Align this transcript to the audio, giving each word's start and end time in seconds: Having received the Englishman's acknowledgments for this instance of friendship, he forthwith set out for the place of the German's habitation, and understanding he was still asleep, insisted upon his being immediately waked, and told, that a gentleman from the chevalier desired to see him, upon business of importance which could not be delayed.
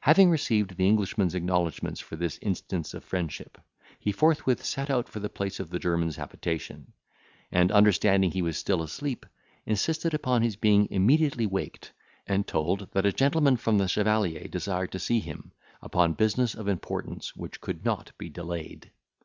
Having 0.00 0.30
received 0.30 0.76
the 0.76 0.88
Englishman's 0.88 1.36
acknowledgments 1.36 2.00
for 2.00 2.16
this 2.16 2.40
instance 2.42 2.92
of 2.92 3.04
friendship, 3.04 3.56
he 4.00 4.10
forthwith 4.10 4.64
set 4.64 4.90
out 4.90 5.08
for 5.08 5.20
the 5.20 5.28
place 5.28 5.60
of 5.60 5.70
the 5.70 5.78
German's 5.78 6.16
habitation, 6.16 6.92
and 7.52 7.70
understanding 7.70 8.32
he 8.32 8.42
was 8.42 8.58
still 8.58 8.82
asleep, 8.82 9.24
insisted 9.64 10.12
upon 10.12 10.42
his 10.42 10.56
being 10.56 10.88
immediately 10.90 11.46
waked, 11.46 11.92
and 12.26 12.48
told, 12.48 12.88
that 12.90 13.06
a 13.06 13.12
gentleman 13.12 13.56
from 13.56 13.78
the 13.78 13.86
chevalier 13.86 14.48
desired 14.48 14.90
to 14.90 14.98
see 14.98 15.20
him, 15.20 15.52
upon 15.80 16.14
business 16.14 16.56
of 16.56 16.66
importance 16.66 17.36
which 17.36 17.60
could 17.60 17.84
not 17.84 18.10
be 18.18 18.28
delayed. 18.28 18.90